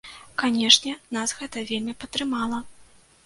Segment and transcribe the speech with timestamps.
[0.43, 2.63] Канешне, нас гэта вельмі падтрымала.